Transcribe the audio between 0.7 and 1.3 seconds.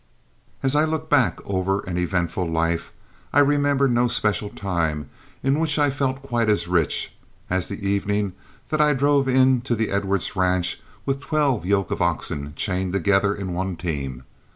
I look